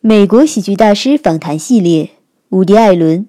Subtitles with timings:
[0.00, 2.10] 美国喜剧大师访谈系列，
[2.50, 3.26] 伍迪·艾伦。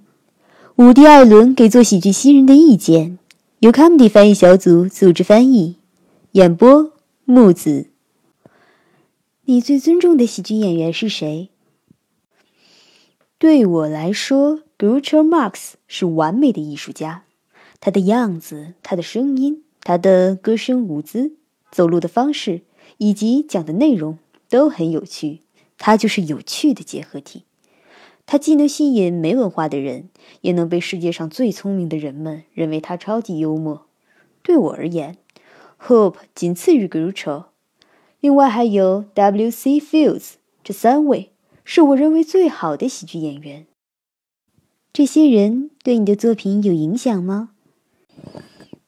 [0.75, 3.17] 伍迪·艾伦给做喜剧新人的意见，
[3.57, 5.78] 由 Comedy 翻译小组组织翻译，
[6.34, 6.94] 演播
[7.26, 7.88] 木子。
[9.46, 11.50] 你最尊重的喜剧演员是谁？
[13.40, 17.23] 对我来说，Groucho Marx 是完美的艺术家。
[17.81, 21.34] 他的样子，他的声音，他的歌声舞姿，
[21.72, 22.62] 走路的方式，
[22.99, 25.40] 以及讲的内容都很有趣。
[25.80, 27.45] 他就是有趣的结合体，
[28.27, 30.09] 他既能吸引没文化的人，
[30.41, 33.87] 也能被世界上最聪明的人们认为他超级幽默。
[34.43, 35.17] 对我而言
[35.81, 37.45] ，Hope 仅次于 Groucho，
[38.20, 39.79] 另外还有 W.C.
[39.79, 41.31] Fields，这三位
[41.63, 43.65] 是我认为最好的喜剧演员。
[44.91, 47.51] 这些人对你的作品有影响吗？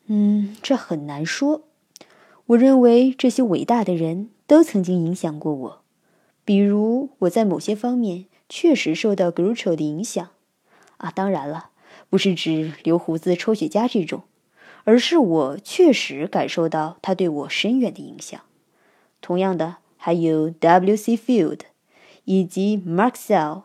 [0.07, 1.63] 嗯，这很难说。
[2.47, 5.80] 我认为这些伟大的人都曾经影响过我。
[6.43, 10.29] 比如我在某些方面确实受到 Groucho 的影响，
[10.97, 11.69] 啊，当然了，
[12.09, 14.23] 不是指留胡子抽雪茄这种，
[14.83, 18.41] 而是我确实感受到他对我深远的影响。
[19.21, 21.15] 同样的，还有 W.C.
[21.15, 21.59] Field
[22.25, 23.63] 以及 Mark Sell，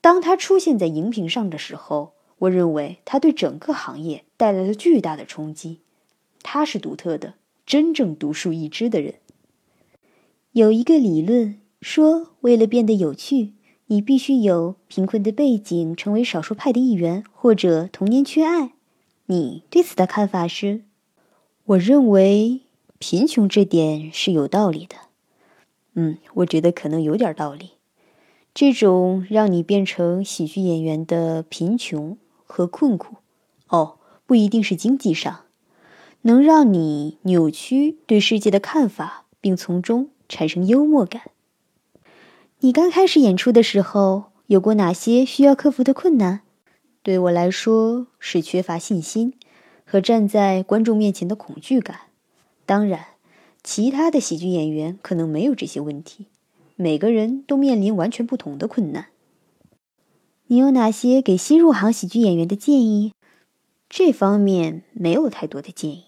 [0.00, 5.80] 当他出现在荧屏上的时候，我认为他对整个行业带来了巨大的冲击。
[6.42, 7.34] 他是独特的，
[7.64, 9.14] 真正独树一帜的人。
[10.52, 11.58] 有一个理论。
[11.82, 13.54] 说，为了变得有趣，
[13.86, 18.74] 你必须有贫困的背景，成为少数派的一员，或者童年缺爱。
[19.26, 20.84] 你对此的看法是？
[21.64, 22.60] 我认为
[23.00, 24.94] 贫穷这点是有道理的。
[25.94, 27.70] 嗯，我觉得可能有点道理。
[28.54, 33.16] 这种让你变成喜剧演员的贫穷和困苦，
[33.68, 35.46] 哦，不一定是经济上，
[36.22, 41.22] 能让你扭曲对世界的看法，并从中产生幽默感。
[42.64, 46.42] 你刚开始演出的时候，有过哪些需要克服的困难？
[47.02, 49.34] 对我来说，是缺乏信心
[49.84, 52.02] 和站在观众面前的恐惧感。
[52.64, 53.04] 当然，
[53.64, 56.26] 其他的喜剧演员可能没有这些问题。
[56.76, 59.06] 每个人都面临完全不同的困难。
[60.46, 63.12] 你有哪些给新入行喜剧演员的建议？
[63.90, 66.04] 这方面没有太多的建议。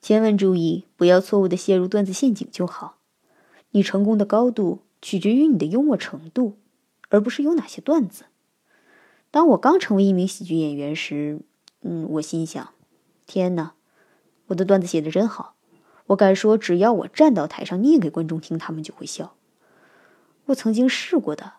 [0.00, 2.98] 千万注意，不要错误的陷入段子陷阱就好。
[3.72, 4.78] 你成功的高度。
[5.04, 6.56] 取决于你的幽默程度，
[7.10, 8.24] 而不是有哪些段子。
[9.30, 11.40] 当我刚成为一名喜剧演员时，
[11.82, 12.70] 嗯，我心想：
[13.26, 13.74] 天哪，
[14.46, 15.56] 我的段子写的真好！
[16.06, 19.36] 我敢说，只要我站到台上念给观众听，他们就会笑。
[20.46, 21.52] 我曾经试过的，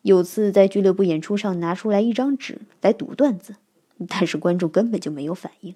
[0.00, 3.56] 有次在俱乐部演出上拿出来一张纸来读段子，
[4.08, 5.74] 但是观众根本就没有反应。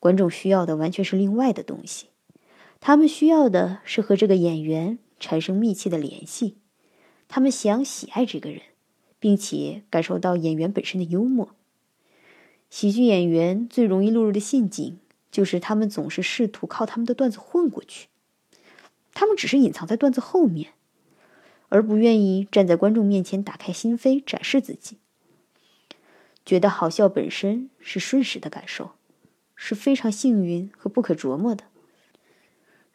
[0.00, 2.06] 观众需要的完全是另外的东西，
[2.80, 4.98] 他们需要的是和这个演员。
[5.20, 6.56] 产生密切的联系，
[7.28, 8.62] 他们想喜爱这个人，
[9.18, 11.54] 并且感受到演员本身的幽默。
[12.70, 14.98] 喜剧演员最容易落入的陷阱，
[15.30, 18.08] 就是他们总是试图靠他们的段子混过去。
[19.14, 20.72] 他们只是隐藏在段子后面，
[21.70, 24.98] 而不愿意站在观众面前打开心扉展示自己。
[26.44, 28.92] 觉得好笑本身是瞬时的感受，
[29.56, 31.64] 是非常幸运和不可琢磨的。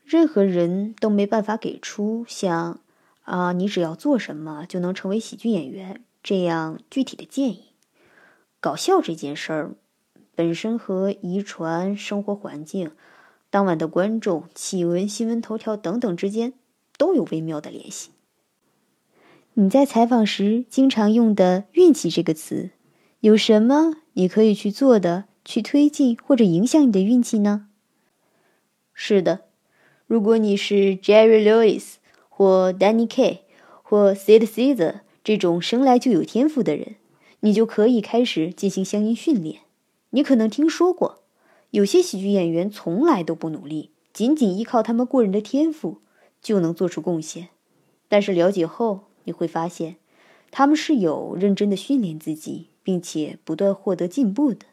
[0.05, 2.79] 任何人都没办法给出像
[3.23, 7.63] “啊，你只要做什么就能成为喜剧演员”这样具体的建议。
[8.59, 9.75] 搞笑这件事儿
[10.35, 12.91] 本身和遗传、生活环境、
[13.49, 16.53] 当晚的观众、气温、新闻头条等等之间
[16.97, 18.11] 都有微妙的联系。
[19.55, 22.71] 你在采访时经常用的“运气”这个词，
[23.19, 27.67] 有什么你可以去做的，去推进或者影响你的运气呢？
[28.93, 29.41] 是的。
[30.05, 31.95] 如果你是 Jerry Lewis
[32.29, 33.39] 或 Danny Kay
[33.81, 36.95] 或 Sid Caesar 这种生来就有天赋的人，
[37.39, 39.61] 你就可以开始进行相应训练。
[40.09, 41.19] 你可能听说过，
[41.71, 45.99] 有些喜剧演员从来都不努力，仅仅依靠他们过人的天赋
[46.41, 47.49] 就能做出贡献。
[48.09, 49.95] 但是了解后，你会发现，
[50.51, 54.65] 他们是有认真的训练自己，并且不断获得进步的。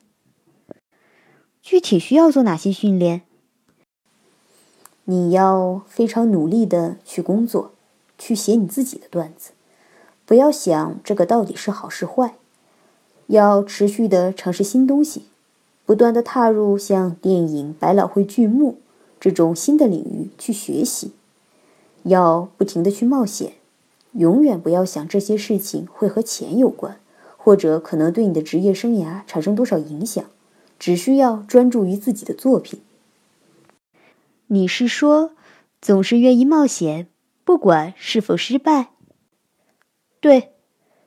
[1.63, 3.23] 具体需要做哪些训练？
[5.11, 7.73] 你要非常努力的去工作，
[8.17, 9.51] 去写你自己的段子，
[10.25, 12.37] 不要想这个到底是好是坏，
[13.27, 15.25] 要持续的尝试新东西，
[15.85, 18.79] 不断的踏入像电影、百老汇剧目
[19.19, 21.11] 这种新的领域去学习，
[22.05, 23.55] 要不停的去冒险，
[24.13, 27.01] 永远不要想这些事情会和钱有关，
[27.37, 30.25] 或者可能对你的职业生涯产生多少影响，
[30.79, 32.79] 只需要专注于自己的作品。
[34.53, 35.37] 你是说，
[35.81, 37.07] 总是愿意冒险，
[37.45, 38.91] 不管是否失败？
[40.19, 40.55] 对，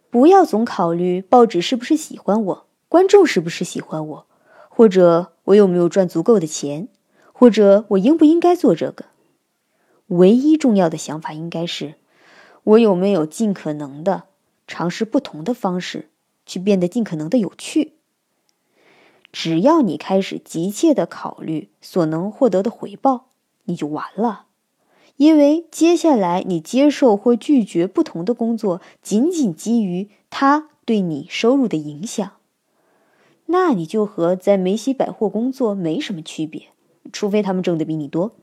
[0.10, 4.28] 不要总考虑报纸是不是喜欢我，观众是不是喜欢我，
[4.70, 6.88] 或者我有没有赚足够的钱，
[7.34, 9.08] 或者我应不应该做这个。
[10.08, 11.96] 唯一重要的想法应该是，
[12.64, 14.24] 我有没有尽可能的
[14.68, 16.08] 尝试不同的方式，
[16.46, 17.96] 去变得尽可能的有趣。
[19.34, 23.32] 只要你开始急切的考虑所能获得的回报，
[23.66, 24.46] 你就完了，
[25.18, 32.32] 因为接下来你接受或拒绝不同的工作，仅仅基于它对你收入的影响，
[33.46, 36.68] 那你就和在梅西百货工作没什么区别，
[37.12, 38.36] 除非他们挣的比你多。